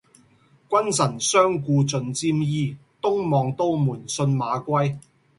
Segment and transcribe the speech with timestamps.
[0.67, 4.97] 君臣相顧盡沾衣，東望都門信馬歸。